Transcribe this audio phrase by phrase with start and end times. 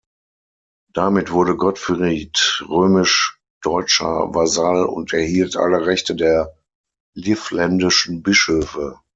[0.93, 6.57] Damit wurde Gottfried römisch-deutscher Vasall und erhielt alle Rechte der
[7.13, 8.99] livländischen Bischöfe.